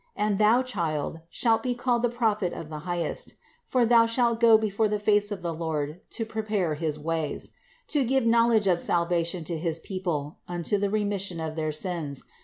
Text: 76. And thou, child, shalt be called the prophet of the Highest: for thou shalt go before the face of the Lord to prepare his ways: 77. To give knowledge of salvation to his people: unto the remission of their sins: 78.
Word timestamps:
76. 0.17 0.25
And 0.31 0.37
thou, 0.39 0.61
child, 0.63 1.19
shalt 1.29 1.61
be 1.61 1.75
called 1.75 2.01
the 2.01 2.09
prophet 2.09 2.53
of 2.53 2.69
the 2.69 2.79
Highest: 2.89 3.35
for 3.67 3.85
thou 3.85 4.07
shalt 4.07 4.39
go 4.39 4.57
before 4.57 4.87
the 4.87 4.97
face 4.97 5.31
of 5.31 5.43
the 5.43 5.53
Lord 5.53 6.01
to 6.09 6.25
prepare 6.25 6.73
his 6.73 6.97
ways: 6.97 7.51
77. 7.85 7.85
To 7.89 8.09
give 8.09 8.25
knowledge 8.25 8.65
of 8.65 8.81
salvation 8.81 9.43
to 9.43 9.57
his 9.59 9.79
people: 9.79 10.37
unto 10.47 10.79
the 10.79 10.89
remission 10.89 11.39
of 11.39 11.55
their 11.55 11.71
sins: 11.71 12.21
78. 12.21 12.33